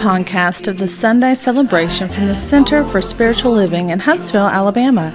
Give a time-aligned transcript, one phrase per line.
[0.00, 5.12] Podcast of the Sunday celebration from the Center for Spiritual Living in Huntsville, Alabama.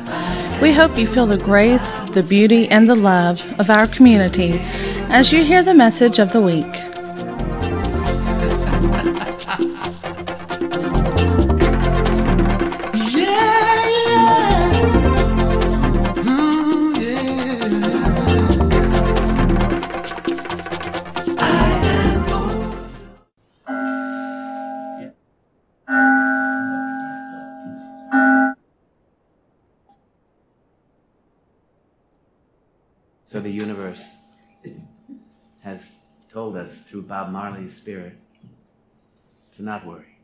[0.61, 4.59] We hope you feel the grace, the beauty, and the love of our community
[5.09, 6.84] as you hear the message of the week.
[33.55, 34.17] Universe
[35.61, 38.13] has told us through Bob Marley's spirit
[39.55, 40.17] to not worry.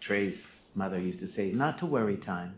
[0.00, 2.54] Trey's mother used to say, not to worry time,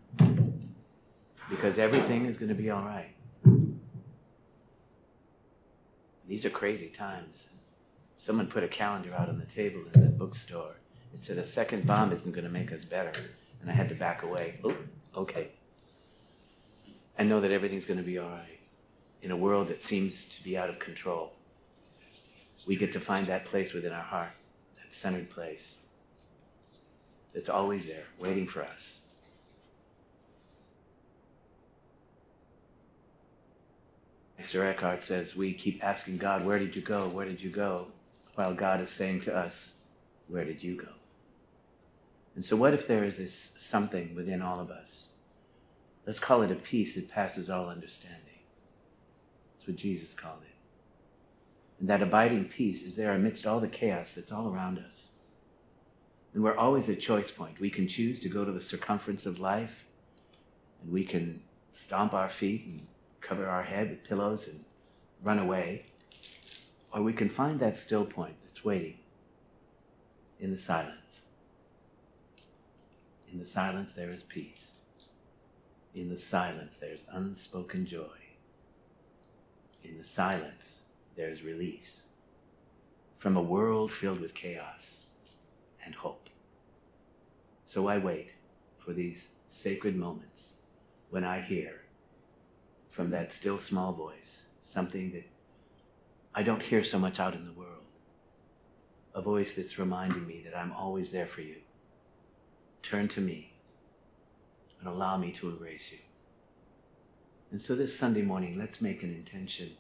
[1.50, 3.10] because everything is going to be all right.
[6.28, 7.48] These are crazy times.
[8.16, 10.76] Someone put a calendar out on the table in the bookstore.
[11.12, 13.12] It said, a second bomb isn't going to make us better.
[13.60, 14.60] And I had to back away.
[14.64, 14.76] Oh,
[15.16, 15.48] okay
[17.22, 18.58] and know that everything's going to be all right
[19.22, 21.32] in a world that seems to be out of control.
[22.66, 24.32] We get to find that place within our heart,
[24.78, 25.80] that centered place
[27.32, 29.06] that's always there, waiting for us.
[34.36, 37.06] Meister Eckhart says, We keep asking God, Where did you go?
[37.08, 37.86] Where did you go?
[38.34, 39.78] While God is saying to us,
[40.26, 40.88] Where did you go?
[42.34, 45.11] And so, what if there is this something within all of us?
[46.06, 48.18] Let's call it a peace that passes all understanding.
[49.54, 50.48] That's what Jesus called it.
[51.80, 55.12] And that abiding peace is there amidst all the chaos that's all around us.
[56.34, 57.60] And we're always at choice point.
[57.60, 59.84] We can choose to go to the circumference of life,
[60.82, 61.42] and we can
[61.74, 62.86] stomp our feet and
[63.20, 64.64] cover our head with pillows and
[65.22, 65.86] run away.
[66.92, 68.98] Or we can find that still point that's waiting
[70.40, 71.26] in the silence.
[73.32, 74.81] In the silence, there is peace.
[75.94, 78.18] In the silence, there's unspoken joy.
[79.84, 80.86] In the silence,
[81.16, 82.12] there's release
[83.18, 85.06] from a world filled with chaos
[85.84, 86.28] and hope.
[87.66, 88.32] So I wait
[88.78, 90.62] for these sacred moments
[91.10, 91.82] when I hear
[92.90, 95.28] from that still small voice something that
[96.34, 97.84] I don't hear so much out in the world.
[99.14, 101.56] A voice that's reminding me that I'm always there for you.
[102.82, 103.51] Turn to me
[104.82, 105.98] and allow me to embrace you.
[107.52, 109.70] And so this Sunday morning, let's make an intention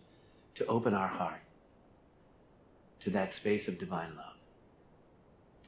[0.54, 1.40] to open our heart
[3.00, 4.36] to that space of divine love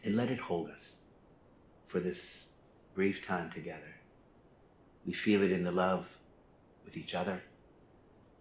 [0.04, 1.00] and let it hold us
[1.88, 2.58] for this
[2.94, 3.80] brief time together.
[5.04, 6.06] We feel it in the love
[6.84, 7.42] with each other,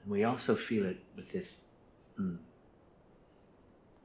[0.03, 1.67] and we also feel it with this,
[2.19, 2.37] mm,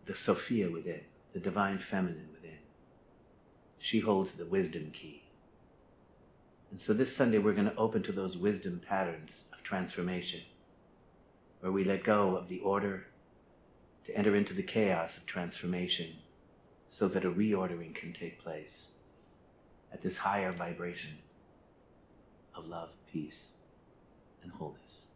[0.07, 1.01] the Sophia within,
[1.35, 2.59] the divine feminine within.
[3.79, 5.23] She holds the wisdom key.
[6.71, 10.41] And so this Sunday, we're going to open to those wisdom patterns of transformation,
[11.61, 13.07] where we let go of the order
[14.05, 16.07] to enter into the chaos of transformation
[16.89, 18.93] so that a reordering can take place
[19.93, 21.17] at this higher vibration
[22.55, 23.55] of love, peace,
[24.43, 25.13] and wholeness.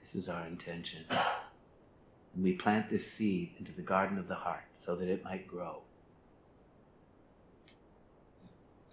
[0.00, 1.04] This is our intention.
[1.10, 5.46] And we plant this seed into the garden of the heart so that it might
[5.46, 5.82] grow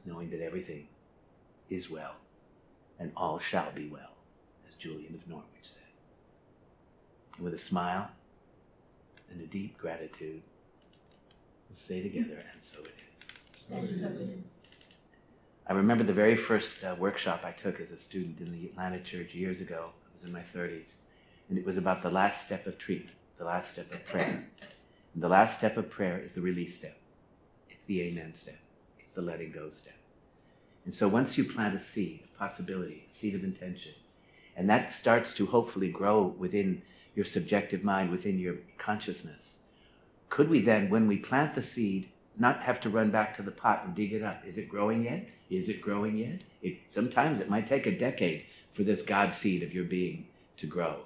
[0.08, 0.88] knowing that everything
[1.70, 2.16] is well
[3.00, 4.14] and all shall be well,
[4.68, 5.84] as Julian of Norwich said.
[7.36, 8.10] And with a smile
[9.30, 10.42] and a deep gratitude,
[11.70, 14.00] we'll say together, and so it is.
[14.00, 14.50] So it is.
[15.68, 19.02] I remember the very first uh, workshop I took as a student in the Atlanta
[19.02, 19.90] church years ago.
[20.10, 21.00] I was in my 30s.
[21.50, 24.46] And it was about the last step of treatment, the last step of prayer.
[25.14, 26.98] And the last step of prayer is the release step.
[27.70, 28.56] It's the amen step
[29.00, 29.96] It's the letting go step.
[30.88, 33.92] And so once you plant a seed of possibility, a seed of intention,
[34.56, 36.82] and that starts to hopefully grow within
[37.14, 39.64] your subjective mind, within your consciousness,
[40.30, 42.08] could we then, when we plant the seed,
[42.38, 44.48] not have to run back to the pot and dig it up?
[44.48, 45.28] Is it growing yet?
[45.50, 46.40] Is it growing yet?
[46.62, 50.26] It, sometimes it might take a decade for this God seed of your being
[50.56, 51.02] to grow.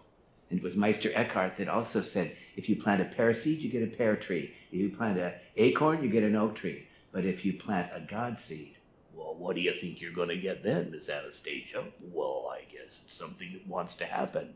[0.51, 3.71] And it was Meister Eckhart that also said, if you plant a pear seed, you
[3.71, 4.53] get a pear tree.
[4.71, 6.87] If you plant an acorn, you get an oak tree.
[7.11, 8.75] But if you plant a God seed,
[9.15, 11.83] well, what do you think you're going to get then, Miss Anastasia?
[12.13, 14.55] Well, I guess it's something that wants to happen.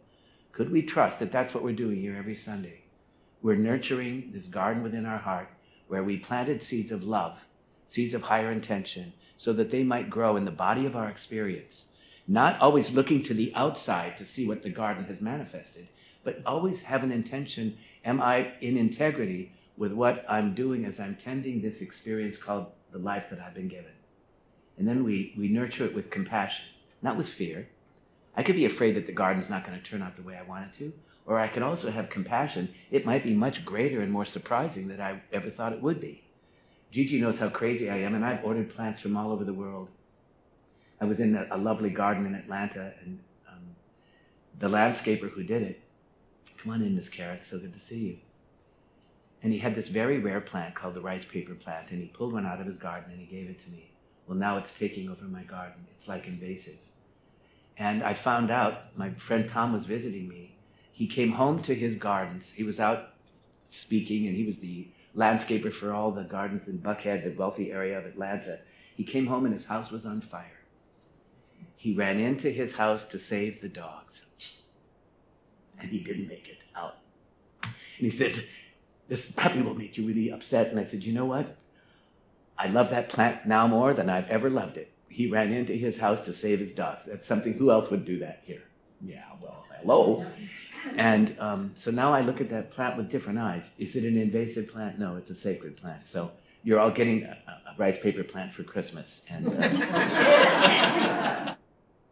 [0.52, 2.81] Could we trust that that's what we're doing here every Sunday?
[3.42, 5.50] We're nurturing this garden within our heart
[5.88, 7.38] where we planted seeds of love,
[7.88, 11.92] seeds of higher intention, so that they might grow in the body of our experience.
[12.28, 15.88] Not always looking to the outside to see what the garden has manifested,
[16.24, 17.78] but always have an intention.
[18.04, 22.98] Am I in integrity with what I'm doing as I'm tending this experience called the
[22.98, 23.94] life that I've been given?
[24.77, 26.66] And then we, we nurture it with compassion,
[27.01, 27.68] not with fear.
[28.36, 30.44] I could be afraid that the garden's not going to turn out the way I
[30.44, 30.94] want it to,
[31.25, 32.69] or I could also have compassion.
[32.92, 36.24] It might be much greater and more surprising than I ever thought it would be.
[36.92, 39.89] Gigi knows how crazy I am, and I've ordered plants from all over the world.
[41.00, 43.19] I was in a, a lovely garden in Atlanta, and
[43.50, 43.75] um,
[44.60, 45.81] the landscaper who did it,
[46.57, 48.18] come on in, Miss Carrot, so good to see you.
[49.44, 52.33] And he had this very rare plant called the rice paper plant, and he pulled
[52.33, 53.92] one out of his garden and he gave it to me.
[54.27, 55.86] Well, now it's taking over my garden.
[55.95, 56.80] It's like invasive.
[57.77, 60.56] And I found out, my friend Tom was visiting me.
[60.94, 62.51] He came home to his gardens.
[62.51, 63.10] He was out
[63.69, 67.98] speaking, and he was the landscaper for all the gardens in Buckhead, the wealthy area
[67.98, 68.60] of Atlanta.
[68.95, 70.60] He came home and his house was on fire.
[71.75, 74.57] He ran into his house to save the dogs.
[75.80, 76.95] And he didn't make it out.
[77.63, 78.50] And he says,
[79.07, 80.68] This probably will make you really upset.
[80.68, 81.56] And I said, You know what?
[82.57, 84.92] I love that plant now more than I've ever loved it.
[85.10, 87.06] He ran into his house to save his dogs.
[87.06, 88.63] That's something, who else would do that here?
[89.02, 90.25] Yeah, well, hello.
[90.98, 93.75] And um, so now I look at that plant with different eyes.
[93.80, 95.00] Is it an invasive plant?
[95.00, 96.07] No, it's a sacred plant.
[96.07, 96.31] So
[96.63, 99.28] you're all getting a, a rice paper plant for Christmas.
[99.31, 101.56] And uh,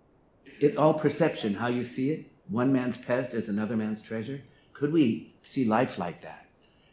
[0.59, 2.25] it's all perception, how you see it.
[2.49, 4.41] One man's pest is another man's treasure.
[4.73, 6.42] Could we see life like that?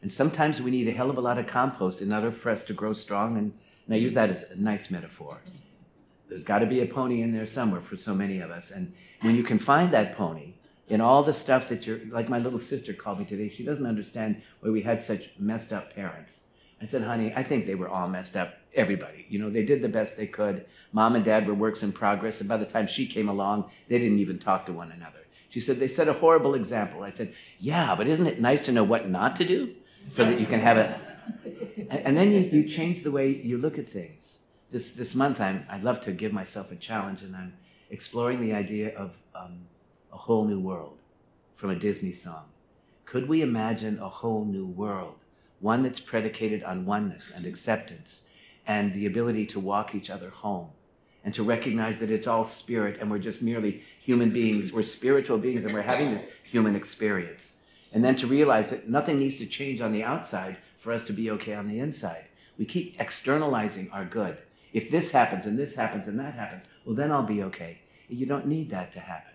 [0.02, 2.64] And sometimes we need a hell of a lot of compost in order for us
[2.64, 3.36] to grow strong.
[3.36, 3.52] And,
[3.86, 5.38] and I use that as a nice metaphor.
[6.28, 8.74] There's got to be a pony in there somewhere for so many of us.
[8.74, 10.54] And when you can find that pony,
[10.88, 13.86] in all the stuff that you're, like my little sister called me today, she doesn't
[13.86, 16.52] understand why we had such messed up parents.
[16.82, 18.54] I said, honey, I think they were all messed up.
[18.74, 19.26] Everybody.
[19.28, 20.64] You know, they did the best they could.
[20.92, 22.40] Mom and dad were works in progress.
[22.40, 25.18] And by the time she came along, they didn't even talk to one another.
[25.50, 27.02] She said, they set a horrible example.
[27.02, 29.74] I said, yeah, but isn't it nice to know what not to do
[30.08, 30.90] so that you can have it?
[31.90, 34.46] And then you, you change the way you look at things.
[34.70, 37.52] This, this month, I'm, I'd love to give myself a challenge, and I'm
[37.90, 39.58] exploring the idea of um,
[40.12, 41.00] a whole new world
[41.56, 42.44] from a Disney song.
[43.04, 45.16] Could we imagine a whole new world?
[45.58, 48.30] One that's predicated on oneness and acceptance
[48.66, 50.68] and the ability to walk each other home
[51.24, 54.72] and to recognize that it's all spirit and we're just merely human beings.
[54.72, 57.59] We're spiritual beings and we're having this human experience.
[57.92, 61.12] And then to realize that nothing needs to change on the outside for us to
[61.12, 62.24] be okay on the inside.
[62.58, 64.38] We keep externalizing our good.
[64.72, 67.78] If this happens and this happens and that happens, well, then I'll be okay.
[68.08, 69.32] You don't need that to happen.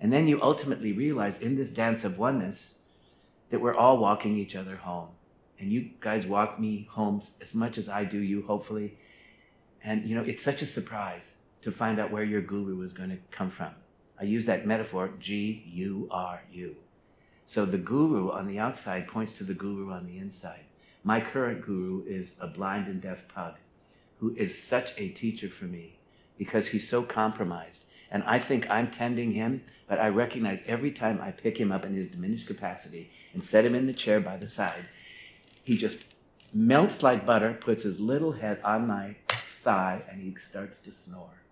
[0.00, 2.86] And then you ultimately realize in this dance of oneness
[3.48, 5.08] that we're all walking each other home.
[5.58, 8.98] And you guys walk me home as much as I do you, hopefully.
[9.82, 13.10] And, you know, it's such a surprise to find out where your guru is going
[13.10, 13.70] to come from.
[14.20, 16.76] I use that metaphor, G U R U.
[17.46, 20.64] So the guru on the outside points to the guru on the inside.
[21.04, 23.54] My current guru is a blind and deaf pug
[24.18, 25.96] who is such a teacher for me
[26.38, 27.84] because he's so compromised.
[28.10, 31.84] And I think I'm tending him, but I recognize every time I pick him up
[31.84, 34.84] in his diminished capacity and set him in the chair by the side,
[35.62, 36.04] he just
[36.52, 41.42] melts like butter, puts his little head on my thigh, and he starts to snore.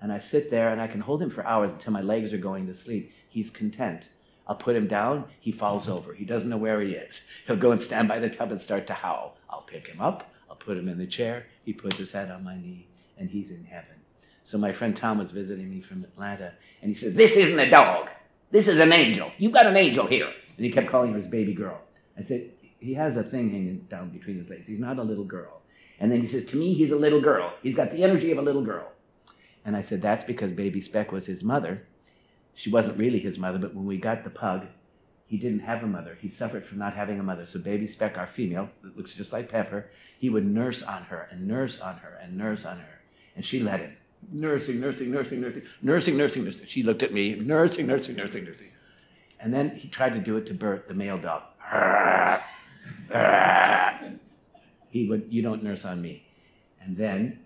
[0.00, 2.38] And I sit there and I can hold him for hours until my legs are
[2.38, 3.12] going to sleep.
[3.28, 4.08] He's content.
[4.48, 5.92] I'll put him down, he falls mm-hmm.
[5.92, 6.14] over.
[6.14, 7.30] He doesn't know where he is.
[7.46, 9.36] He'll go and stand by the tub and start to howl.
[9.50, 12.44] I'll pick him up, I'll put him in the chair, he puts his head on
[12.44, 12.86] my knee,
[13.18, 13.94] and he's in heaven.
[14.42, 17.68] So my friend Tom was visiting me from Atlanta, and he said, This isn't a
[17.68, 18.08] dog.
[18.50, 19.30] This is an angel.
[19.36, 20.32] You've got an angel here.
[20.56, 21.78] And he kept calling her his baby girl.
[22.16, 22.50] I said,
[22.80, 24.66] He has a thing hanging down between his legs.
[24.66, 25.60] He's not a little girl.
[26.00, 27.52] And then he says, To me, he's a little girl.
[27.62, 28.90] He's got the energy of a little girl.
[29.66, 31.82] And I said, That's because baby Speck was his mother.
[32.58, 34.66] She wasn't really his mother, but when we got the pug,
[35.28, 36.18] he didn't have a mother.
[36.20, 37.46] He suffered from not having a mother.
[37.46, 39.86] So baby Speck, our female, that looks just like Pepper,
[40.18, 43.00] he would nurse on her and nurse on her and nurse on her.
[43.36, 43.96] And she let him.
[44.32, 46.66] Nursing, nursing, nursing, nursing, nursing, nursing, nursing.
[46.66, 48.72] She looked at me, nursing, nursing, nursing, nursing.
[49.38, 51.44] And then he tried to do it to Bert, the male dog.
[54.90, 56.24] He would, you don't nurse on me.
[56.80, 57.38] And then,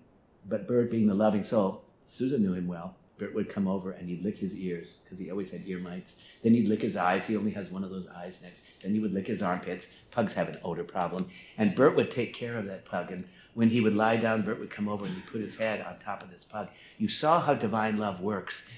[0.48, 2.96] but Bert being the loving soul, Susan knew him well.
[3.22, 6.26] Bert would come over and he'd lick his ears because he always had ear mites.
[6.42, 7.24] Then he'd lick his eyes.
[7.24, 8.82] He only has one of those eyes next.
[8.82, 9.96] Then he would lick his armpits.
[10.10, 11.28] Pugs have an odor problem.
[11.56, 13.12] And Bert would take care of that pug.
[13.12, 13.24] And
[13.54, 15.98] when he would lie down, Bert would come over and he'd put his head on
[15.98, 16.66] top of this pug.
[16.98, 18.72] You saw how divine love works.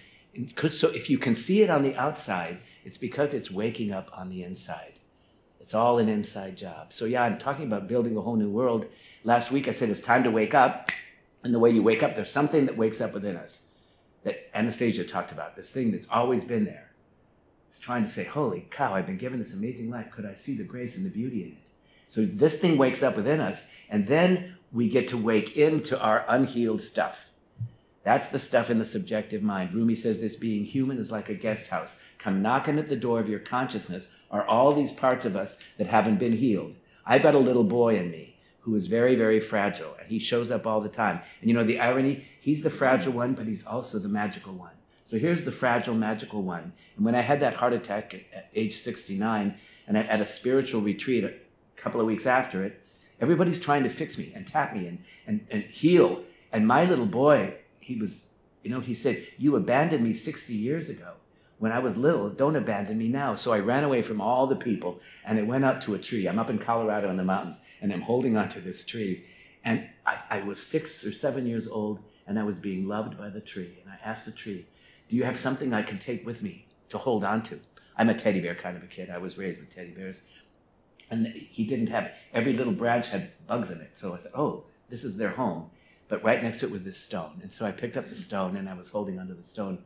[0.68, 4.28] So if you can see it on the outside, it's because it's waking up on
[4.28, 4.92] the inside.
[5.62, 6.92] It's all an inside job.
[6.92, 8.84] So yeah, I'm talking about building a whole new world.
[9.22, 10.90] Last week I said it's time to wake up.
[11.42, 13.73] And the way you wake up, there's something that wakes up within us
[14.24, 16.90] that Anastasia talked about, this thing that's always been there.
[17.70, 20.10] It's trying to say, Holy cow, I've been given this amazing life.
[20.10, 21.58] Could I see the grace and the beauty in it?
[22.08, 26.24] So this thing wakes up within us, and then we get to wake into our
[26.28, 27.28] unhealed stuff.
[28.04, 29.72] That's the stuff in the subjective mind.
[29.72, 32.04] Rumi says this being human is like a guest house.
[32.18, 35.86] Come knocking at the door of your consciousness are all these parts of us that
[35.86, 36.74] haven't been healed.
[37.06, 38.33] I've got a little boy in me
[38.64, 41.20] who is very, very fragile, and he shows up all the time.
[41.40, 42.24] And you know the irony?
[42.40, 44.72] He's the fragile one, but he's also the magical one.
[45.04, 46.72] So here's the fragile, magical one.
[46.96, 49.54] And when I had that heart attack at age 69,
[49.86, 51.34] and at a spiritual retreat a
[51.76, 52.80] couple of weeks after it,
[53.20, 56.22] everybody's trying to fix me and tap me and, and, and heal.
[56.52, 57.54] And my little boy
[57.84, 58.30] he was,
[58.62, 61.12] you know, he said, You abandoned me 60 years ago
[61.58, 62.30] when I was little.
[62.30, 63.36] Don't abandon me now.
[63.36, 66.26] So I ran away from all the people and I went up to a tree.
[66.26, 69.26] I'm up in Colorado in the mountains and I'm holding onto this tree.
[69.62, 73.28] And I, I was six or seven years old and I was being loved by
[73.28, 73.78] the tree.
[73.84, 74.66] And I asked the tree,
[75.10, 77.60] Do you have something I can take with me to hold on to?
[77.96, 79.10] I'm a teddy bear kind of a kid.
[79.10, 80.22] I was raised with teddy bears.
[81.10, 83.92] And he didn't have, every little branch had bugs in it.
[83.96, 85.70] So I thought, oh, this is their home
[86.08, 87.40] but right next to it was this stone.
[87.42, 89.78] And so I picked up the stone and I was holding onto the stone.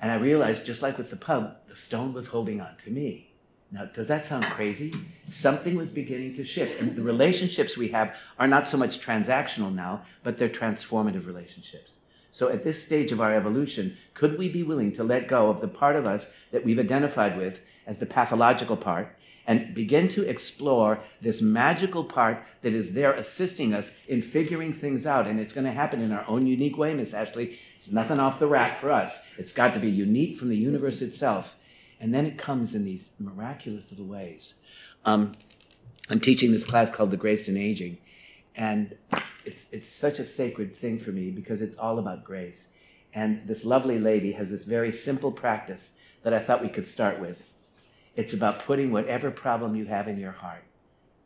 [0.00, 3.30] And I realized, just like with the pub, the stone was holding on to me.
[3.72, 4.94] Now, does that sound crazy?
[5.28, 6.80] Something was beginning to shift.
[6.80, 11.98] And the relationships we have are not so much transactional now, but they're transformative relationships.
[12.30, 15.60] So at this stage of our evolution, could we be willing to let go of
[15.60, 19.08] the part of us that we've identified with as the pathological part
[19.46, 25.06] and begin to explore this magical part that is there assisting us in figuring things
[25.06, 25.26] out.
[25.26, 27.58] And it's going to happen in our own unique way, Miss Ashley.
[27.76, 29.32] It's nothing off the rack for us.
[29.38, 31.55] It's got to be unique from the universe itself.
[32.00, 34.54] And then it comes in these miraculous little ways.
[35.04, 35.32] Um,
[36.10, 37.98] I'm teaching this class called The Grace in Aging.
[38.54, 38.96] And
[39.44, 42.72] it's, it's such a sacred thing for me because it's all about grace.
[43.14, 47.18] And this lovely lady has this very simple practice that I thought we could start
[47.18, 47.42] with.
[48.14, 50.64] It's about putting whatever problem you have in your heart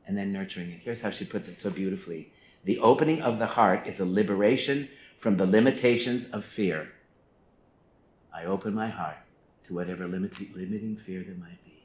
[0.07, 0.81] and then nurturing it.
[0.83, 2.33] Here's how she puts it so beautifully
[2.65, 6.91] The opening of the heart is a liberation from the limitations of fear.
[8.35, 9.17] I open my heart
[9.71, 11.81] to whatever limit- limiting fear there might be.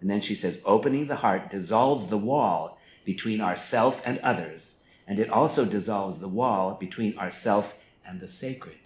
[0.00, 5.18] And then she says, opening the heart dissolves the wall between ourself and others, and
[5.18, 8.78] it also dissolves the wall between ourself and the sacred.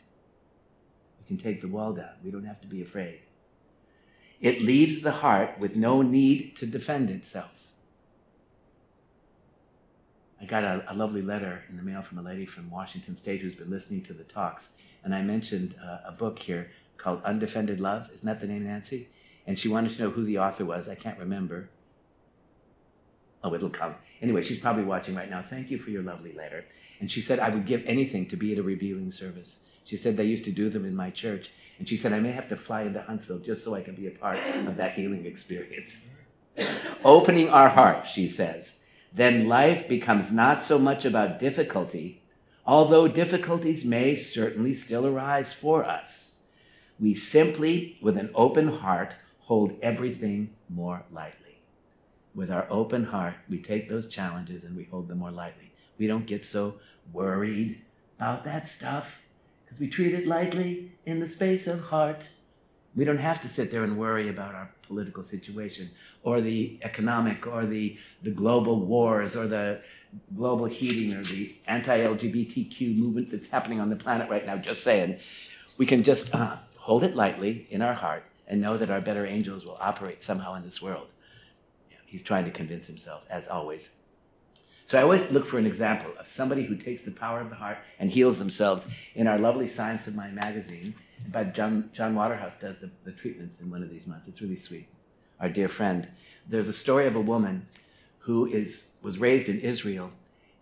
[1.20, 2.10] We can take the wall down.
[2.24, 3.20] We don't have to be afraid.
[4.40, 7.60] It leaves the heart with no need to defend itself.
[10.40, 13.40] I got a, a, lovely letter in the mail from a lady from Washington State
[13.40, 17.80] who's been listening to the talks, and I mentioned uh, a book here called Undefended
[17.80, 18.10] Love.
[18.12, 19.08] Isn't that the name, Nancy?
[19.46, 20.88] And she wanted to know who the author was.
[20.88, 21.68] I can't remember.
[23.42, 23.94] Oh, it'll come.
[24.22, 25.42] Anyway, she's probably watching right now.
[25.42, 26.64] Thank you for your lovely letter.
[26.98, 29.70] And she said, I would give anything to be at a revealing service.
[29.84, 31.50] She said they used to do them in my church.
[31.78, 34.06] And she said, I may have to fly into Huntsville just so I can be
[34.06, 36.08] a part of that healing experience.
[37.04, 38.82] Opening our heart, she says,
[39.12, 42.22] then life becomes not so much about difficulty,
[42.66, 46.33] although difficulties may certainly still arise for us.
[47.00, 51.58] We simply, with an open heart, hold everything more lightly.
[52.34, 55.72] With our open heart, we take those challenges and we hold them more lightly.
[55.98, 56.74] We don't get so
[57.12, 57.80] worried
[58.18, 59.22] about that stuff
[59.64, 62.28] because we treat it lightly in the space of heart.
[62.96, 65.90] We don't have to sit there and worry about our political situation
[66.22, 69.80] or the economic or the, the global wars or the
[70.34, 74.56] global heating or the anti LGBTQ movement that's happening on the planet right now.
[74.56, 75.18] Just saying.
[75.76, 79.24] We can just uh, hold it lightly in our heart and know that our better
[79.24, 81.06] angels will operate somehow in this world.
[82.04, 84.04] He's trying to convince himself, as always.
[84.84, 87.56] So I always look for an example of somebody who takes the power of the
[87.56, 88.86] heart and heals themselves.
[89.14, 90.94] In our lovely Science of Mind magazine,
[91.32, 94.28] by John, John Waterhouse does the, the treatments in one of these months.
[94.28, 94.86] It's really sweet.
[95.40, 96.06] Our dear friend.
[96.46, 97.66] There's a story of a woman
[98.18, 100.10] who is was raised in Israel,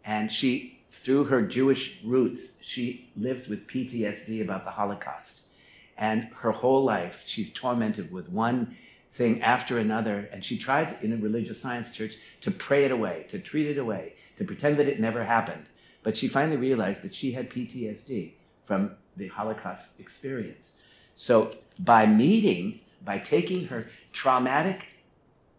[0.05, 5.49] and she, through her Jewish roots, she lives with PTSD about the Holocaust.
[5.97, 8.77] And her whole life, she's tormented with one
[9.13, 10.29] thing after another.
[10.33, 13.79] And she tried in a religious science church to pray it away, to treat it
[13.79, 15.65] away, to pretend that it never happened.
[16.03, 18.33] But she finally realized that she had PTSD
[18.65, 20.81] from the Holocaust experience.
[21.15, 24.87] So by meeting, by taking her traumatic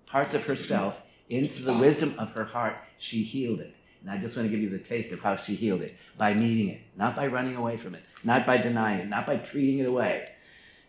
[0.05, 3.75] parts of herself into the wisdom of her heart, she healed it.
[4.03, 6.33] And I just want to give you the taste of how she healed it by
[6.33, 9.79] meeting it, not by running away from it, not by denying it, not by treating
[9.79, 10.27] it away.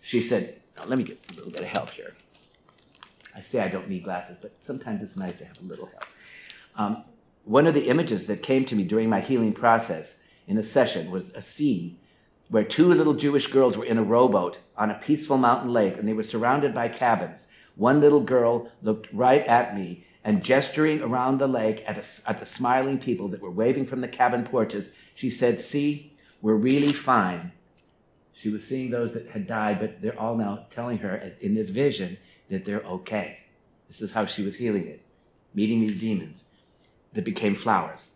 [0.01, 2.13] She said, let me get a little bit of help here.
[3.35, 6.05] I say I don't need glasses, but sometimes it's nice to have a little help.
[6.77, 7.05] Um,
[7.45, 11.11] one of the images that came to me during my healing process in a session
[11.11, 11.99] was a scene
[12.49, 16.09] where two little Jewish girls were in a rowboat on a peaceful mountain lake and
[16.09, 17.47] they were surrounded by cabins.
[17.77, 22.41] One little girl looked right at me and gesturing around the lake at, a, at
[22.41, 26.93] the smiling people that were waving from the cabin porches, she said, See, we're really
[26.93, 27.53] fine.
[28.33, 31.71] She was seeing those that had died, but they're all now telling her in this
[31.71, 32.17] vision
[32.51, 33.39] that they're okay.
[33.89, 35.03] This is how she was healing it,
[35.55, 36.45] meeting these demons
[37.13, 38.09] that became flowers.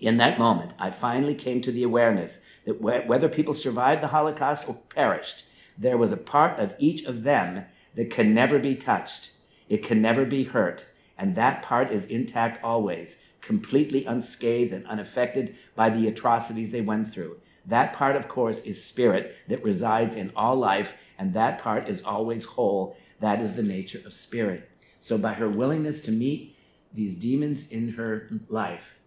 [0.00, 4.68] In that moment, I finally came to the awareness that whether people survived the Holocaust
[4.68, 5.44] or perished,
[5.76, 7.64] there was a part of each of them
[7.94, 9.32] that can never be touched.
[9.68, 10.86] It can never be hurt.
[11.18, 17.12] And that part is intact always, completely unscathed and unaffected by the atrocities they went
[17.12, 17.36] through.
[17.66, 22.04] That part, of course, is spirit that resides in all life, and that part is
[22.04, 22.96] always whole.
[23.20, 24.68] That is the nature of spirit.
[25.00, 26.56] So, by her willingness to meet
[26.94, 28.98] these demons in her life,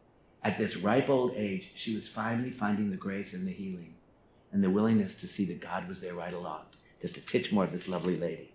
[0.44, 3.94] at this ripe old age, she was finally finding the grace and the healing
[4.52, 6.62] and the willingness to see that God was there right along.
[7.02, 8.52] Just a titch more of this lovely lady.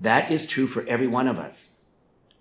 [0.00, 1.73] That is true for every one of us.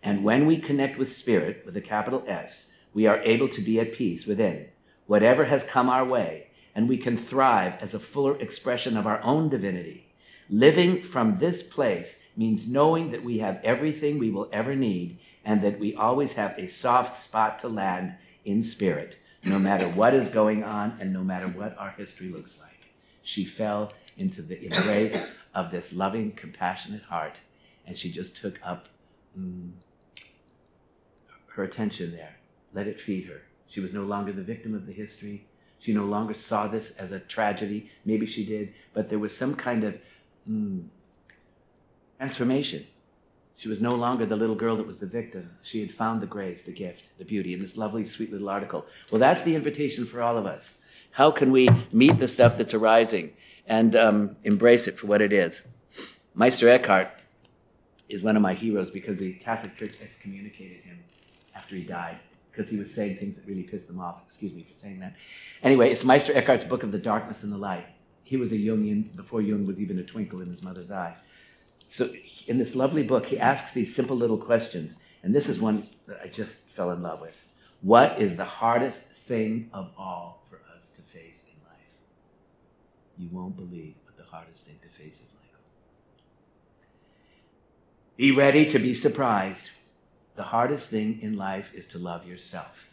[0.06, 3.80] And when we connect with Spirit, with a capital S, we are able to be
[3.80, 4.68] at peace within
[5.08, 9.22] whatever has come our way, and we can thrive as a fuller expression of our
[9.22, 10.06] own divinity.
[10.50, 15.62] Living from this place means knowing that we have everything we will ever need and
[15.62, 20.30] that we always have a soft spot to land in spirit, no matter what is
[20.30, 22.92] going on and no matter what our history looks like.
[23.22, 27.40] She fell into the embrace of this loving, compassionate heart,
[27.88, 28.90] and she just took up
[29.38, 29.72] mm,
[31.56, 32.36] her attention there.
[32.74, 33.42] Let it feed her.
[33.68, 35.46] She was no longer the victim of the history.
[35.80, 37.90] She no longer saw this as a tragedy.
[38.06, 39.98] Maybe she did, but there was some kind of
[40.50, 40.86] mm,
[42.18, 42.86] transformation.
[43.56, 45.52] She was no longer the little girl that was the victim.
[45.62, 48.86] She had found the grace, the gift, the beauty in this lovely, sweet little article.
[49.12, 50.84] Well, that's the invitation for all of us.
[51.12, 53.34] How can we meet the stuff that's arising
[53.68, 55.62] and um, embrace it for what it is?
[56.34, 57.12] Meister Eckhart
[58.10, 61.04] is one of my heroes because the Catholic Church excommunicated him
[61.56, 62.20] after he died
[62.52, 64.22] because he was saying things that really pissed them off.
[64.26, 65.16] Excuse me for saying that.
[65.64, 67.86] Anyway, it's Meister Eckhart's book of the darkness and the light.
[68.24, 71.16] He was a Jungian before Jung was even a twinkle in his mother's eye.
[71.90, 72.08] So
[72.48, 76.22] in this lovely book, he asks these simple little questions, and this is one that
[76.24, 77.36] I just fell in love with.
[77.82, 81.80] What is the hardest thing of all for us to face in life?
[83.18, 85.44] You won't believe what the hardest thing to face is like.
[88.16, 89.72] Be ready to be surprised
[90.36, 92.90] the hardest thing in life is to love yourself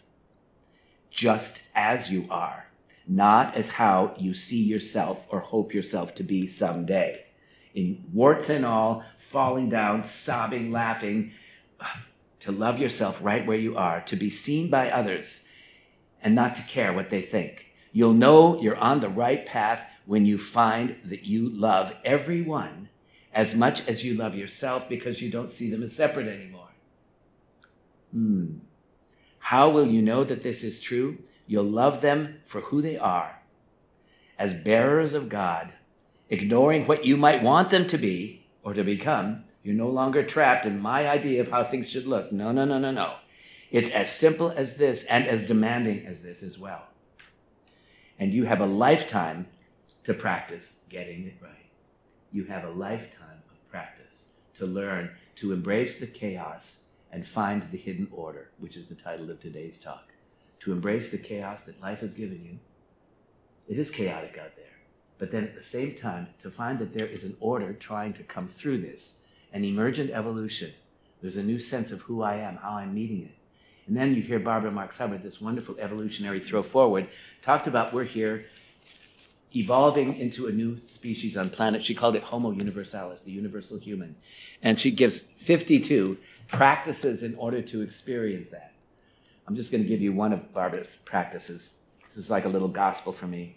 [1.11, 2.65] just as you are,
[3.07, 7.23] not as how you see yourself or hope yourself to be someday.
[7.75, 11.33] In warts and all, falling down, sobbing, laughing,
[12.41, 15.47] to love yourself right where you are, to be seen by others,
[16.23, 17.67] and not to care what they think.
[17.93, 22.89] You'll know you're on the right path when you find that you love everyone
[23.33, 26.70] as much as you love yourself because you don't see them as separate anymore.
[28.13, 28.59] Hmm.
[29.39, 31.19] How will you know that this is true?
[31.47, 33.37] You'll love them for who they are.
[34.39, 35.73] As bearers of God,
[36.29, 40.67] ignoring what you might want them to be or to become, you're no longer trapped
[40.67, 42.33] in my idea of how things should look.
[42.33, 43.15] No, no, no, no, no.
[43.71, 46.83] It's as simple as this and as demanding as this as well.
[48.19, 49.47] And you have a lifetime
[50.05, 51.53] to practice getting it right.
[52.33, 57.79] You have a lifetime of practice to learn to embrace the chaos and find the
[57.79, 60.09] hidden order, which is the title of today's talk.
[60.61, 62.59] To embrace the chaos that life has given you.
[63.69, 64.65] It is chaotic out there.
[65.19, 68.23] But then at the same time, to find that there is an order trying to
[68.23, 70.71] come through this, an emergent evolution.
[71.21, 73.35] There's a new sense of who I am, how I'm meeting it.
[73.87, 77.09] And then you hear Barbara Marx Hubbard, this wonderful evolutionary throw forward,
[77.43, 78.47] talked about we're here
[79.55, 81.83] evolving into a new species on planet.
[81.83, 84.17] She called it Homo universalis, the universal human.
[84.63, 88.73] And she gives 52 practices in order to experience that.
[89.47, 91.77] I'm just going to give you one of Barbara's practices.
[92.07, 93.57] This is like a little gospel for me.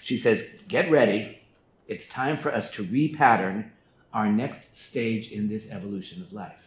[0.00, 1.38] She says, Get ready.
[1.88, 3.70] It's time for us to repattern
[4.12, 6.66] our next stage in this evolution of life.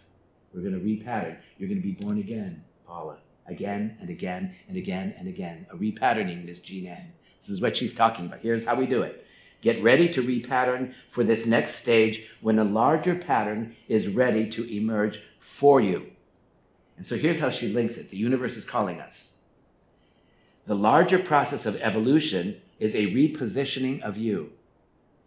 [0.53, 1.37] We're going to repattern.
[1.57, 3.17] You're going to be born again, Paula.
[3.47, 5.65] Again and again and again and again.
[5.71, 7.11] A repatterning, Miss Ann.
[7.49, 8.41] This is what she's talking about.
[8.41, 9.25] Here's how we do it.
[9.61, 14.71] Get ready to repattern for this next stage when a larger pattern is ready to
[14.71, 16.11] emerge for you.
[16.97, 19.43] And so here's how she links it the universe is calling us.
[20.67, 24.51] The larger process of evolution is a repositioning of you.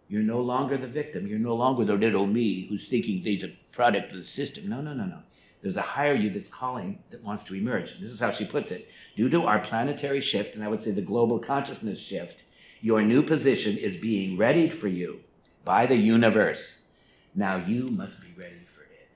[0.07, 1.27] You're no longer the victim.
[1.27, 4.69] You're no longer the little me who's thinking there's a product of the system.
[4.69, 5.19] No, no, no, no.
[5.63, 7.97] There's a higher you that's calling that wants to emerge.
[7.97, 8.85] This is how she puts it.
[9.15, 12.43] Due to our planetary shift, and I would say the global consciousness shift,
[12.81, 15.21] Your new position is being readied for you
[15.63, 16.91] by the universe.
[17.33, 19.15] Now you must be ready for it.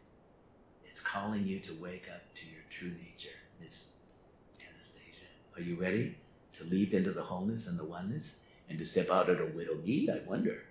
[0.90, 4.06] It's calling you to wake up to your true nature, Miss
[4.62, 5.26] Anastasia.
[5.58, 6.16] Are you ready
[6.54, 9.76] to leap into the wholeness and the oneness and to step out of the little
[9.76, 10.10] me?
[10.10, 10.64] I wonder.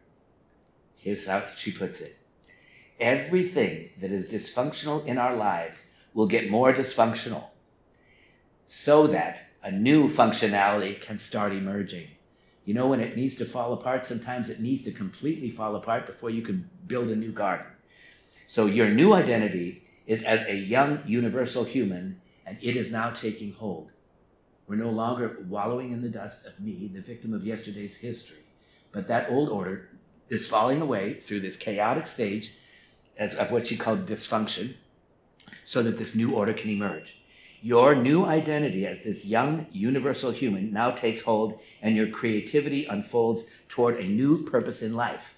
[0.96, 2.16] Here's how she puts it
[3.00, 5.78] everything that is dysfunctional in our lives
[6.14, 7.44] will get more dysfunctional
[8.66, 12.06] so that a new functionality can start emerging.
[12.64, 16.06] You know, when it needs to fall apart, sometimes it needs to completely fall apart
[16.06, 17.66] before you can build a new garden.
[18.48, 23.52] So your new identity is as a young universal human, and it is now taking
[23.52, 23.90] hold.
[24.66, 28.42] We're no longer wallowing in the dust of me, the victim of yesterday's history,
[28.90, 29.88] but that old order
[30.28, 32.52] is falling away through this chaotic stage
[33.18, 34.74] as, of what she called dysfunction,
[35.64, 37.14] so that this new order can emerge.
[37.62, 43.52] Your new identity as this young universal human now takes hold, and your creativity unfolds
[43.68, 45.34] toward a new purpose in life.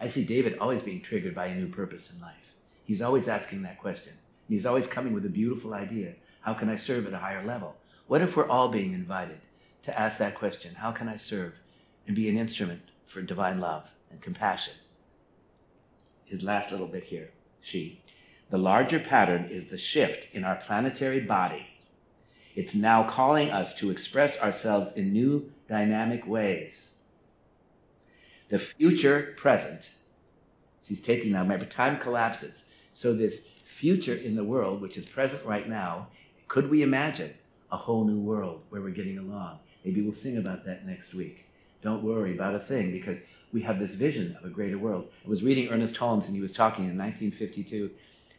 [0.00, 2.54] I see David always being triggered by a new purpose in life.
[2.84, 4.12] He's always asking that question.
[4.48, 6.14] He's always coming with a beautiful idea.
[6.40, 7.74] How can I serve at a higher level?
[8.06, 9.40] What if we're all being invited
[9.82, 10.74] to ask that question?
[10.74, 11.54] How can I serve
[12.06, 14.74] and be an instrument for divine love and compassion?
[16.26, 18.00] His last little bit here, she.
[18.50, 21.66] The larger pattern is the shift in our planetary body.
[22.54, 27.02] It's now calling us to express ourselves in new dynamic ways.
[28.48, 29.98] The future present,
[30.84, 32.74] she's taking now, remember, time collapses.
[32.92, 36.08] So, this future in the world, which is present right now,
[36.46, 37.32] could we imagine
[37.72, 39.58] a whole new world where we're getting along?
[39.84, 41.43] Maybe we'll sing about that next week.
[41.84, 43.20] Don't worry about a thing because
[43.52, 45.08] we have this vision of a greater world.
[45.24, 47.90] I was reading Ernest Holmes and he was talking in 1952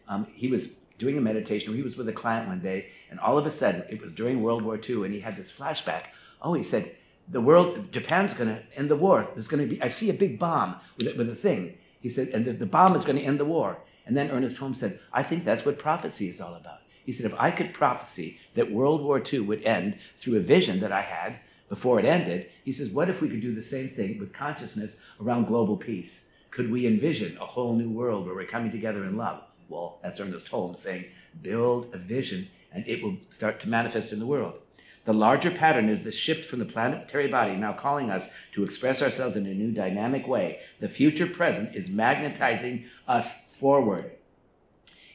[0.07, 1.73] um, he was doing a meditation.
[1.73, 4.41] He was with a client one day, and all of a sudden, it was during
[4.41, 6.03] World War II, and he had this flashback.
[6.41, 6.91] Oh, he said,
[7.27, 9.27] the world, Japan's going to end the war.
[9.33, 11.77] There's going to be, I see a big bomb with a, with a thing.
[12.01, 13.77] He said, and the, the bomb is going to end the war.
[14.05, 16.81] And then Ernest Holmes said, I think that's what prophecy is all about.
[17.03, 20.81] He said, if I could prophesy that World War II would end through a vision
[20.81, 21.39] that I had
[21.75, 25.05] before it ended, he says, what if we could do the same thing with consciousness
[25.21, 26.33] around global peace?
[26.49, 29.43] Could we envision a whole new world where we're coming together in love?
[29.67, 31.03] Well, that's Ernest Holmes saying,
[31.41, 34.57] build a vision and it will start to manifest in the world.
[35.03, 39.01] The larger pattern is the shift from the planetary body now calling us to express
[39.01, 40.59] ourselves in a new dynamic way.
[40.79, 44.11] The future present is magnetizing us forward.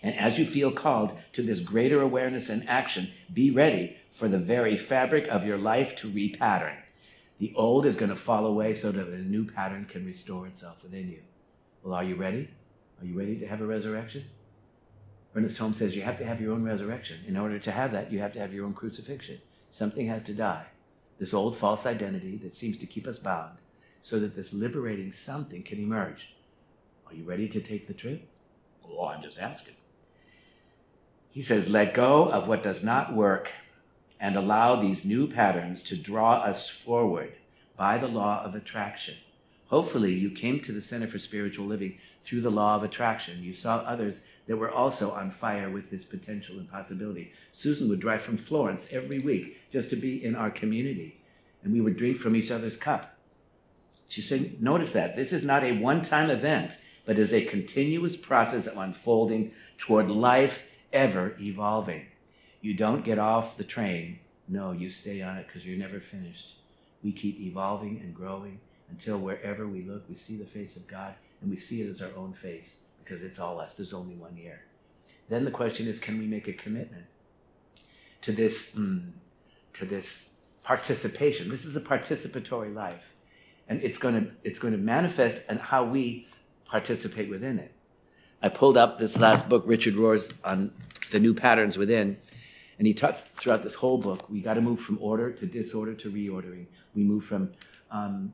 [0.02, 4.38] And as you feel called to this greater awareness and action, be ready for the
[4.38, 6.76] very fabric of your life to repattern.
[7.38, 10.82] The old is going to fall away so that a new pattern can restore itself
[10.82, 11.20] within you.
[11.82, 12.50] Well, are you ready?
[13.00, 14.22] Are you ready to have a resurrection?
[15.34, 17.16] Ernest Holmes says you have to have your own resurrection.
[17.26, 19.40] In order to have that, you have to have your own crucifixion.
[19.70, 20.66] Something has to die.
[21.18, 23.56] This old false identity that seems to keep us bound,
[24.02, 26.34] so that this liberating something can emerge.
[27.06, 28.22] Are you ready to take the trip?
[28.90, 29.76] Oh, I'm just asking.
[31.30, 33.48] He says, let go of what does not work
[34.20, 37.32] and allow these new patterns to draw us forward
[37.76, 39.14] by the law of attraction.
[39.68, 43.42] Hopefully, you came to the Center for Spiritual Living through the law of attraction.
[43.42, 47.32] You saw others that were also on fire with this potential and possibility.
[47.52, 51.20] Susan would drive from Florence every week just to be in our community,
[51.62, 53.16] and we would drink from each other's cup.
[54.08, 55.14] She said, notice that.
[55.14, 60.10] This is not a one time event, but is a continuous process of unfolding toward
[60.10, 62.06] life ever evolving.
[62.60, 64.18] You don't get off the train.
[64.48, 66.56] No, you stay on it because you're never finished.
[67.02, 71.14] We keep evolving and growing until wherever we look, we see the face of God
[71.40, 73.76] and we see it as our own face because it's all us.
[73.76, 74.60] There's only one year.
[75.28, 77.04] Then the question is, can we make a commitment
[78.22, 79.10] to this, mm,
[79.74, 81.48] to this participation?
[81.48, 83.14] This is a participatory life,
[83.68, 86.26] and it's going to it's going to manifest and how we
[86.66, 87.72] participate within it.
[88.42, 90.72] I pulled up this last book, Richard Rohr's on
[91.12, 92.16] the new patterns within,
[92.80, 94.30] and he talks throughout this whole book.
[94.30, 96.64] We got to move from order to disorder to reordering.
[96.94, 97.52] We move from
[97.90, 98.32] um,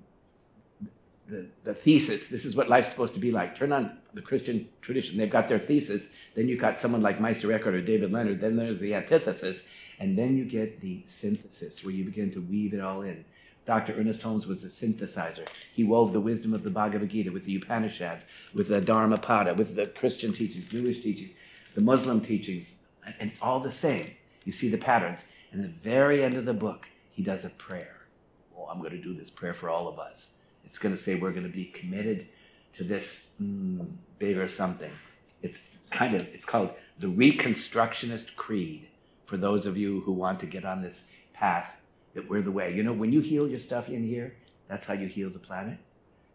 [1.27, 2.31] the, the thesis.
[2.31, 3.57] This is what life's supposed to be like.
[3.57, 5.19] Turn on the Christian tradition.
[5.19, 6.17] They've got their thesis.
[6.37, 8.39] Then you've got someone like Meister Eckhart or David Leonard.
[8.39, 9.69] Then there's the antithesis.
[9.99, 13.25] And then you get the synthesis where you begin to weave it all in.
[13.65, 13.95] Dr.
[13.99, 15.49] Ernest Holmes was a synthesizer.
[15.73, 19.75] He wove the wisdom of the Bhagavad Gita with the Upanishads, with the Dharmapada, with
[19.75, 21.33] the Christian teachings, Jewish teachings,
[21.75, 22.73] the Muslim teachings,
[23.19, 24.09] and it's all the same.
[24.47, 25.27] You see the patterns.
[25.53, 27.97] At the very end of the book, he does a prayer.
[28.57, 30.39] Well, I'm going to do this prayer for all of us.
[30.65, 32.29] It's going to say we're going to be committed
[32.75, 33.87] to this mm,
[34.21, 34.93] bigger something.
[35.43, 38.89] It's kind of it's called the Reconstructionist Creed
[39.27, 41.71] for those of you who want to get on this path
[42.15, 42.75] that we're the way.
[42.75, 44.35] You know, when you heal your stuff in here,
[44.69, 45.79] That's how you heal the planet.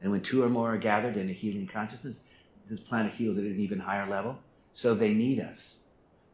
[0.02, 2.24] And when two or more are gathered in a healing consciousness,
[2.70, 4.40] this planet heals at an even higher level.
[4.74, 5.84] So they need us.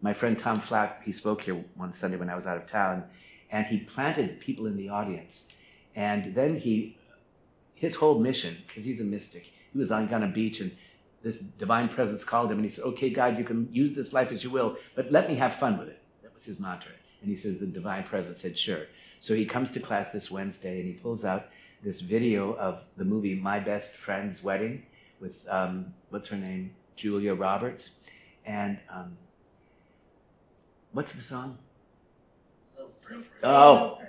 [0.02, 3.04] My friend Tom Flack, he spoke here one Sunday when I was out of town,
[3.52, 5.56] and he planted people in the audience.
[5.96, 6.98] And then he,
[7.74, 10.72] his whole mission, because he's a mystic, he was on, on a beach and
[11.24, 14.32] this divine presence called him and he said, Okay, God, you can use this life
[14.32, 16.00] as you will, but let me have fun with it.
[16.24, 16.92] That was his mantra.
[17.22, 18.86] And he says, The divine presence said, Sure.
[19.20, 21.48] So he comes to class this Wednesday and he pulls out
[21.84, 24.84] this video of the movie My Best Friend's Wedding
[25.20, 26.72] with, um, what's her name?
[26.96, 28.04] Julia Roberts.
[28.46, 29.18] And um,
[30.98, 31.56] what's the song?
[33.44, 34.02] Oh,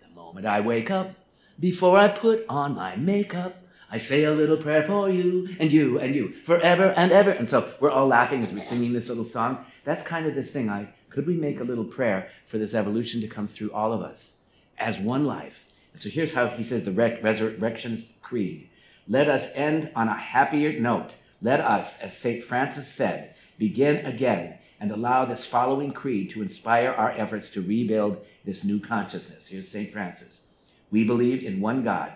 [0.00, 1.10] the moment I wake up,
[1.58, 3.56] before I put on my makeup,
[3.90, 7.32] I say a little prayer for you and you and you forever and ever.
[7.32, 9.66] And so we're all laughing as we're singing this little song.
[9.82, 10.70] That's kind of this thing.
[10.70, 14.02] I could we make a little prayer for this evolution to come through all of
[14.02, 14.46] us
[14.78, 15.72] as one life.
[15.92, 18.68] And so here's how he says the Resurrection's Creed.
[19.08, 21.16] Let us end on a happier note.
[21.42, 22.44] Let us, as St.
[22.44, 28.24] Francis said, begin again and allow this following creed to inspire our efforts to rebuild
[28.44, 29.48] this new consciousness.
[29.48, 29.90] Here's St.
[29.90, 30.46] Francis.
[30.90, 32.12] We believe in one God.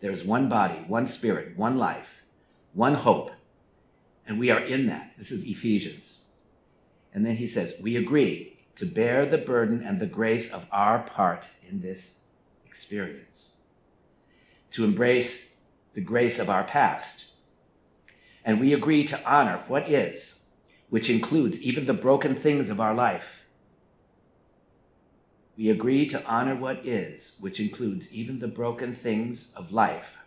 [0.00, 2.22] There is one body, one spirit, one life,
[2.72, 3.30] one hope.
[4.26, 5.12] And we are in that.
[5.16, 6.24] This is Ephesians.
[7.14, 10.98] And then he says, We agree to bear the burden and the grace of our
[10.98, 12.28] part in this
[12.66, 13.56] experience,
[14.72, 15.62] to embrace
[15.94, 17.26] the grace of our past.
[18.44, 20.43] And we agree to honor what is,
[20.90, 23.46] which includes even the broken things of our life.
[25.56, 30.18] We agree to honor what is, which includes even the broken things of life,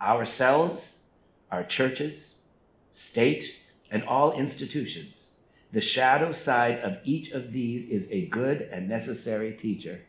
[0.00, 1.04] ourselves,
[1.50, 2.40] our churches,
[2.94, 3.58] state,
[3.90, 5.30] and all institutions.
[5.72, 10.00] The shadow side of each of these is a good and necessary teacher.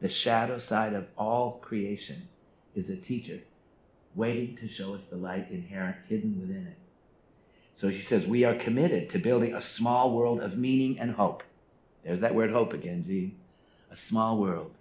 [0.00, 2.28] The shadow side of all creation
[2.74, 3.40] is a teacher
[4.14, 6.76] waiting to show us the light inherent hidden within it.
[7.78, 11.44] So she says, We are committed to building a small world of meaning and hope.
[12.02, 13.38] There's that word hope again, Gene.
[13.92, 14.72] A small world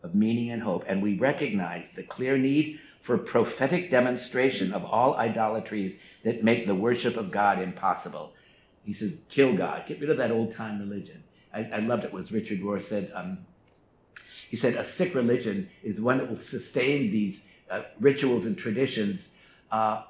[0.00, 0.84] of meaning and hope.
[0.86, 6.74] And we recognize the clear need for prophetic demonstration of all idolatries that make the
[6.76, 8.32] worship of God impossible.
[8.84, 9.82] He says, kill God.
[9.88, 11.20] Get rid of that old time religion.
[11.52, 13.38] I, I loved it was Richard Rohr said, um,
[14.48, 19.36] he said, a sick religion is one that will sustain these uh, rituals and traditions
[19.72, 20.04] uh,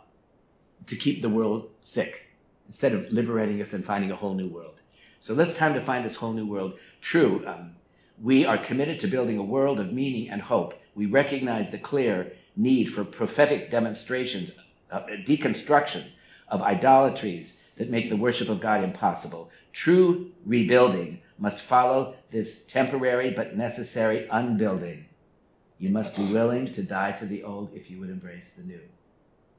[0.86, 2.26] to keep the world sick
[2.66, 4.74] instead of liberating us and finding a whole new world.
[5.20, 6.78] So let's time to find this whole new world.
[7.00, 7.76] True, um,
[8.22, 10.74] we are committed to building a world of meaning and hope.
[10.94, 14.52] We recognize the clear need for prophetic demonstrations,
[14.90, 16.04] uh, deconstruction
[16.48, 19.50] of idolatries that make the worship of God impossible.
[19.72, 25.06] True rebuilding must follow this temporary but necessary unbuilding.
[25.78, 28.80] You must be willing to die to the old if you would embrace the new.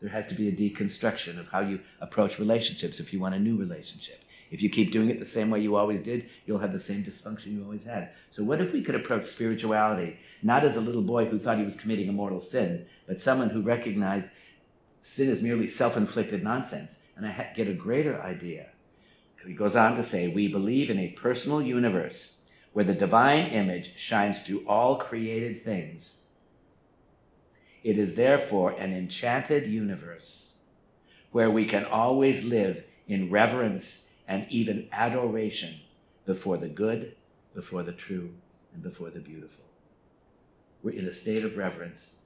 [0.01, 3.39] There has to be a deconstruction of how you approach relationships if you want a
[3.39, 4.19] new relationship.
[4.51, 7.03] If you keep doing it the same way you always did, you'll have the same
[7.03, 8.09] dysfunction you always had.
[8.31, 11.65] So, what if we could approach spirituality not as a little boy who thought he
[11.65, 14.29] was committing a mortal sin, but someone who recognized
[15.01, 17.01] sin is merely self inflicted nonsense?
[17.17, 18.67] And I get a greater idea.
[19.45, 22.37] He goes on to say, We believe in a personal universe
[22.73, 26.24] where the divine image shines through all created things.
[27.85, 30.57] It is therefore an enchanted universe
[31.31, 35.71] where we can always live in reverence and even adoration
[36.25, 37.15] before the good,
[37.53, 38.33] before the true,
[38.73, 39.63] and before the beautiful.
[40.81, 42.19] We're in a state of reverence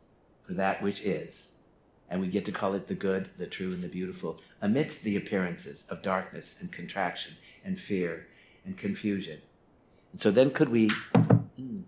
[0.48, 1.62] for that which is,
[2.10, 5.18] and we get to call it the good, the true, and the beautiful, amidst the
[5.18, 8.28] appearances of darkness and contraction and fear
[8.64, 9.42] and confusion.
[10.14, 10.88] And so then could we
[11.60, 11.84] mm,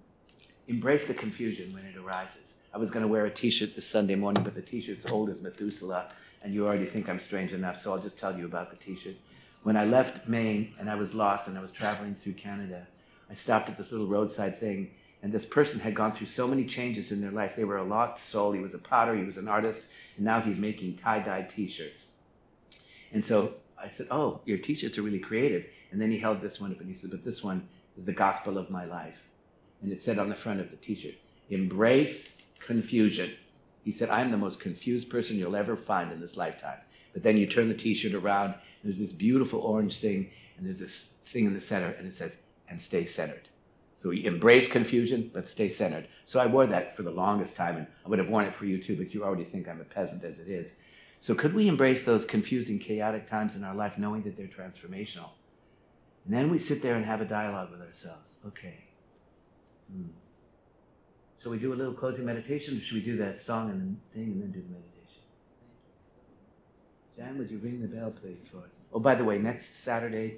[0.67, 2.60] embrace the confusion when it arises?
[2.73, 5.41] I was going to wear a t-shirt this Sunday morning, but the t-shirt's old as
[5.41, 6.09] Methuselah,
[6.41, 9.15] and you already think I'm strange enough, so I'll just tell you about the t-shirt.
[9.63, 12.87] When I left Maine and I was lost and I was traveling through Canada,
[13.29, 16.63] I stopped at this little roadside thing, and this person had gone through so many
[16.63, 17.57] changes in their life.
[17.57, 18.53] They were a lost soul.
[18.53, 22.11] He was a potter, he was an artist, and now he's making tie-dye t-shirts.
[23.11, 26.61] And so I said, "Oh, your t-shirts are really creative." And then he held this
[26.61, 29.21] one up and he said, "But this one is the gospel of my life."
[29.81, 31.15] And it said on the front of the t-shirt,
[31.49, 32.40] "Embrace
[32.71, 33.29] confusion."
[33.83, 36.79] He said, "I'm the most confused person you'll ever find in this lifetime."
[37.13, 41.19] But then you turn the t-shirt around there's this beautiful orange thing, and there's this
[41.25, 42.35] thing in the center, and it says,
[42.67, 43.47] and stay centered.
[43.95, 46.07] So we embrace confusion, but stay centered.
[46.25, 48.65] So I wore that for the longest time, and I would have worn it for
[48.65, 50.81] you too, but you already think I'm a peasant as it is.
[51.19, 55.29] So could we embrace those confusing, chaotic times in our life, knowing that they're transformational?
[56.25, 58.37] And then we sit there and have a dialogue with ourselves.
[58.47, 58.77] Okay.
[59.91, 60.09] Hmm.
[61.41, 64.19] Shall we do a little closing meditation, or should we do that song and the
[64.19, 65.23] thing and then do the meditation?
[65.59, 65.95] Thank you,
[67.17, 68.77] so Jan, would you ring the bell, please, for us?
[68.93, 70.37] Oh, by the way, next Saturday,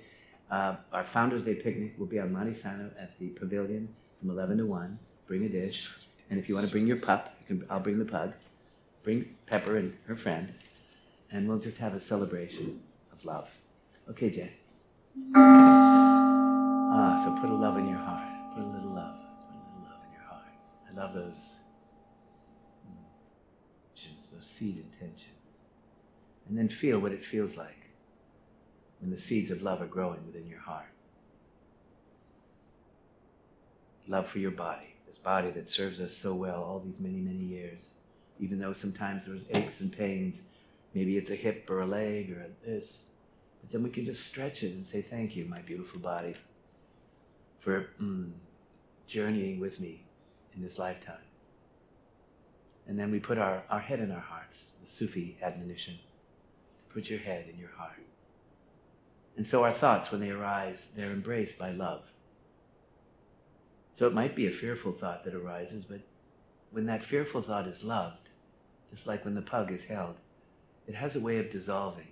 [0.49, 4.59] uh, our Founders Day picnic will be on Monte Sano at the Pavilion from 11
[4.59, 4.97] to 1.
[5.27, 5.91] Bring a dish.
[6.29, 8.33] And if you want to bring your pup, you can, I'll bring the pug.
[9.03, 10.53] Bring Pepper and her friend.
[11.31, 13.49] And we'll just have a celebration of love.
[14.09, 14.51] Okay, Jan.
[15.35, 18.53] Ah, so put a love in your heart.
[18.53, 19.22] Put a little love.
[20.93, 21.63] I love those
[23.95, 25.29] intentions, those seed intentions.
[26.47, 27.89] And then feel what it feels like
[28.99, 30.87] when the seeds of love are growing within your heart.
[34.07, 37.45] Love for your body, this body that serves us so well all these many, many
[37.45, 37.93] years.
[38.39, 40.49] Even though sometimes there's aches and pains,
[40.93, 43.05] maybe it's a hip or a leg or a this,
[43.61, 46.35] but then we can just stretch it and say, Thank you, my beautiful body,
[47.61, 48.31] for mm,
[49.07, 50.03] journeying with me
[50.55, 51.15] in this lifetime.
[52.87, 55.97] And then we put our, our head in our hearts, the Sufi admonition.
[56.93, 57.99] Put your head in your heart.
[59.35, 62.03] And so our thoughts, when they arise, they're embraced by love.
[63.93, 66.01] So it might be a fearful thought that arises, but
[66.71, 68.29] when that fearful thought is loved,
[68.89, 70.15] just like when the pug is held,
[70.87, 72.07] it has a way of dissolving.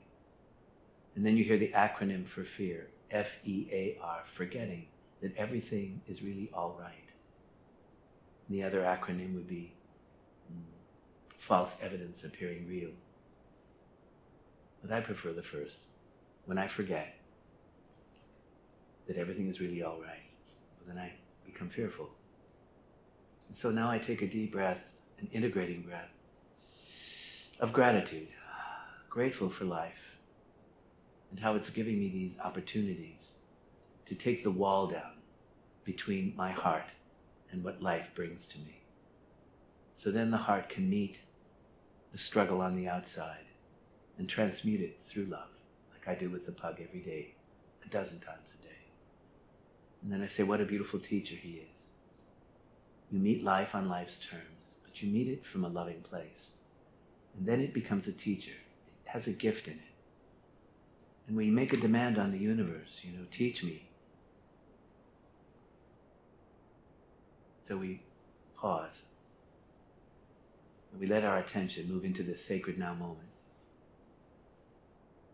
[1.15, 4.85] And then you hear the acronym for fear, F E A R, forgetting
[5.21, 7.00] that everything is really all right.
[8.51, 9.73] The other acronym would be
[10.51, 10.61] mm,
[11.29, 12.91] false evidence appearing real.
[14.81, 15.85] But I prefer the first.
[16.45, 17.15] When I forget
[19.07, 20.25] that everything is really all right,
[20.79, 21.13] well, then I
[21.45, 22.09] become fearful.
[23.47, 24.81] And so now I take a deep breath,
[25.19, 26.09] an integrating breath
[27.59, 28.27] of gratitude,
[29.09, 30.17] grateful for life
[31.31, 33.39] and how it's giving me these opportunities
[34.05, 35.13] to take the wall down
[35.85, 36.89] between my heart
[37.51, 38.81] and what life brings to me.
[39.95, 41.19] So then the heart can meet
[42.11, 43.45] the struggle on the outside
[44.17, 45.49] and transmute it through love,
[45.91, 47.33] like I do with the pug every day,
[47.85, 48.69] a dozen times a day.
[50.01, 51.87] And then I say, what a beautiful teacher he is.
[53.11, 56.61] You meet life on life's terms, but you meet it from a loving place.
[57.37, 58.51] And then it becomes a teacher.
[58.51, 59.79] It has a gift in it.
[61.27, 63.87] And we make a demand on the universe, you know, teach me.
[67.71, 68.01] So we
[68.57, 69.05] pause.
[70.91, 73.29] And we let our attention move into this sacred now moment.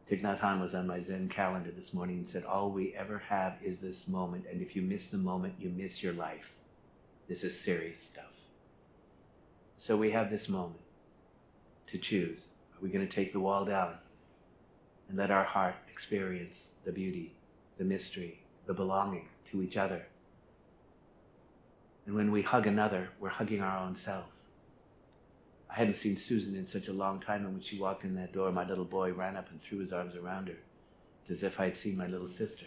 [0.08, 3.17] Thich Nhat Hanh was on my Zen calendar this morning and said, All we ever
[3.17, 6.54] have is this moment, and if you miss the moment, you miss your life.
[7.28, 8.32] This is serious stuff.
[9.80, 10.82] So we have this moment
[11.88, 12.43] to choose.
[12.76, 13.95] Are we going to take the wall down
[15.10, 17.34] and let our heart experience the beauty,
[17.80, 20.06] the mystery, the belonging to each other?
[22.08, 24.32] And when we hug another, we're hugging our own self.
[25.70, 28.32] I hadn't seen Susan in such a long time, and when she walked in that
[28.32, 30.56] door, my little boy ran up and threw his arms around her,
[31.30, 32.65] as if I'd seen my little sister.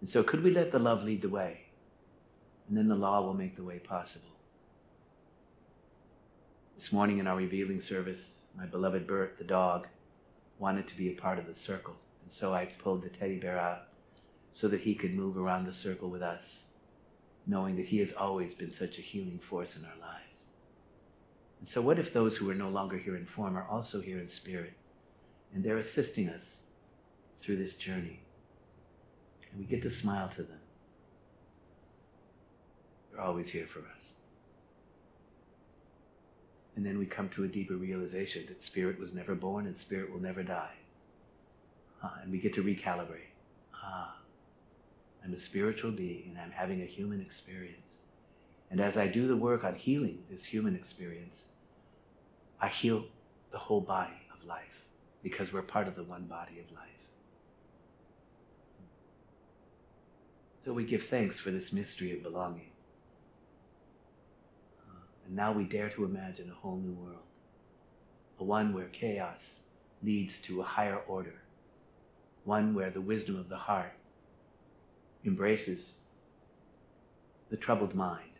[0.00, 1.60] And so, could we let the love lead the way?
[2.68, 4.34] And then the law will make the way possible.
[6.74, 9.86] This morning in our revealing service, my beloved Bert, the dog,
[10.58, 11.94] wanted to be a part of the circle,
[12.24, 13.82] and so I pulled the teddy bear out
[14.50, 16.73] so that he could move around the circle with us,
[17.46, 20.44] knowing that he has always been such a healing force in our lives.
[21.58, 24.18] And so, what if those who are no longer here in form are also here
[24.18, 24.72] in spirit,
[25.52, 26.62] and they're assisting us
[27.40, 28.20] through this journey?
[29.50, 30.60] And we get to smile to them.
[33.10, 34.14] They're always here for us.
[36.76, 40.12] And then we come to a deeper realization that spirit was never born and spirit
[40.12, 40.74] will never die.
[42.02, 43.30] Ah, and we get to recalibrate.
[43.74, 44.16] Ah,
[45.24, 48.00] I'm a spiritual being and I'm having a human experience.
[48.70, 51.52] And as I do the work on healing this human experience,
[52.60, 53.06] I heal
[53.50, 54.84] the whole body of life
[55.22, 56.84] because we're part of the one body of life.
[60.60, 62.70] So we give thanks for this mystery of belonging.
[64.86, 67.24] Uh, and now we dare to imagine a whole new world,
[68.40, 69.64] a one where chaos
[70.02, 71.34] leads to a higher order,
[72.44, 73.92] one where the wisdom of the heart
[75.24, 76.04] embraces
[77.50, 78.30] the troubled mind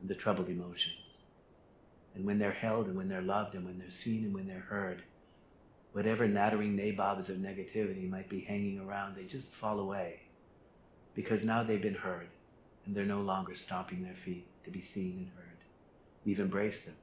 [0.00, 1.18] and the troubled emotions.
[2.14, 4.60] And when they're held and when they're loved and when they're seen and when they're
[4.60, 5.02] heard,
[5.92, 10.20] whatever nattering nabobs of negativity might be hanging around, they just fall away
[11.14, 12.28] because now they've been heard
[12.84, 15.58] and they're no longer stomping their feet to be seen and heard.
[16.24, 16.96] We've embraced them.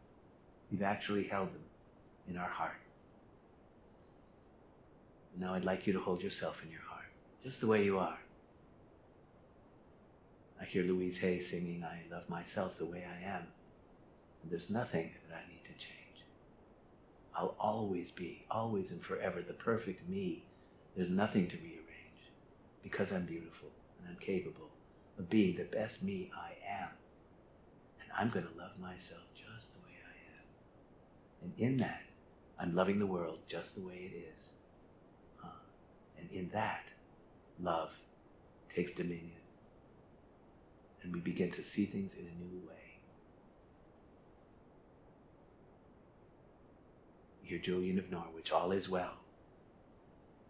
[0.72, 1.64] We've actually held them
[2.30, 2.78] in our heart.
[5.38, 7.06] Now I'd like you to hold yourself in your heart,
[7.44, 8.18] just the way you are.
[10.62, 13.48] I hear Louise Hay singing, I love myself the way I am.
[14.44, 16.26] And there's nothing that I need to change.
[17.36, 20.44] I'll always be, always and forever, the perfect me.
[20.96, 21.80] There's nothing to rearrange
[22.84, 24.70] because I'm beautiful and I'm capable
[25.18, 26.90] of being the best me I am.
[28.02, 30.44] And I'm going to love myself just the way I am.
[31.44, 32.02] And in that,
[32.60, 34.58] I'm loving the world just the way it is.
[35.42, 35.48] Uh,
[36.18, 36.84] and in that,
[37.62, 37.94] love
[38.74, 39.39] takes dominion.
[41.04, 42.76] And we begin to see things in a new way.
[47.44, 49.14] Hear Julian of Norwich, all is well,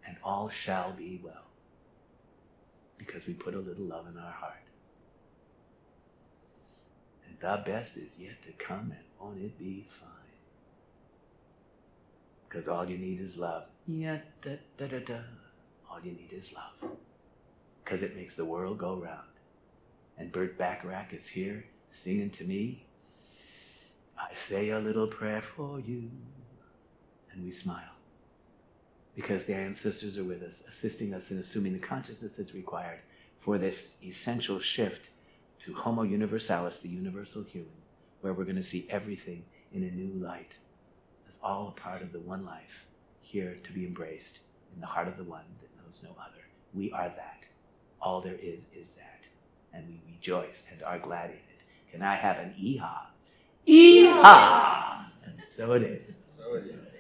[0.05, 1.45] and all shall be well,
[2.97, 4.55] because we put a little love in our heart.
[7.25, 10.09] And the best is yet to come, and won't it be fine?
[12.49, 13.65] Because all you need is love.
[13.87, 15.19] Yeah, da da da da.
[15.89, 16.91] All you need is love.
[17.83, 19.38] Because it makes the world go round.
[20.19, 22.85] And Burt Bacharach is here singing to me.
[24.19, 26.11] I say a little prayer for you.
[27.31, 27.95] And we smile.
[29.15, 32.99] Because the ancestors are with us, assisting us in assuming the consciousness that's required
[33.39, 35.09] for this essential shift
[35.65, 37.71] to Homo Universalis, the universal human,
[38.21, 39.43] where we're going to see everything
[39.73, 40.55] in a new light
[41.27, 42.85] as all a part of the one life
[43.21, 44.39] here to be embraced
[44.75, 46.41] in the heart of the one that knows no other.
[46.73, 47.43] We are that.
[48.01, 49.18] All there is is that.
[49.73, 51.63] And we rejoice and are glad in it.
[51.91, 53.07] Can I have an eha?
[53.67, 55.05] Eha!
[55.25, 56.23] And so it is.
[56.37, 56.98] So it is.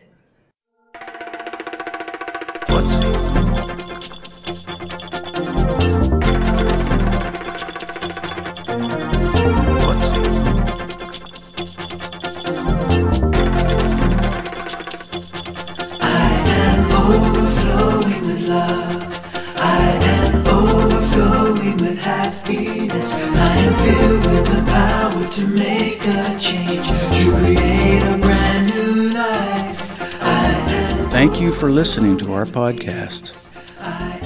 [31.79, 33.47] Listening to our podcast.